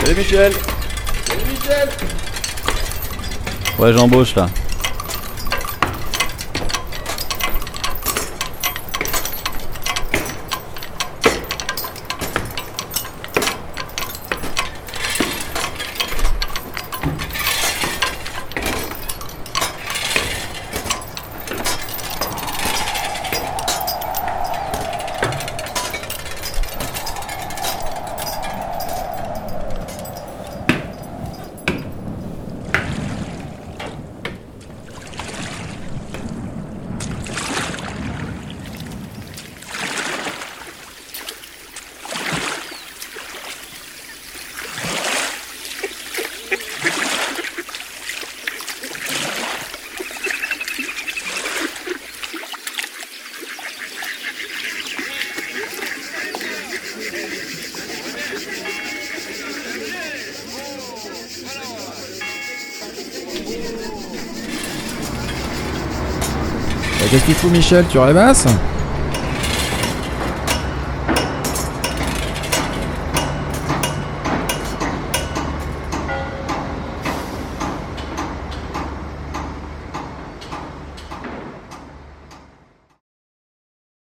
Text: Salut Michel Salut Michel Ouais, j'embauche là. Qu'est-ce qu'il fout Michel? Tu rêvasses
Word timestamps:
Salut 0.00 0.16
Michel 0.16 0.52
Salut 1.26 1.44
Michel 1.50 1.88
Ouais, 3.78 3.92
j'embauche 3.92 4.34
là. 4.34 4.48
Qu'est-ce 67.08 67.24
qu'il 67.24 67.34
fout 67.34 67.50
Michel? 67.50 67.84
Tu 67.88 67.98
rêvasses 67.98 68.46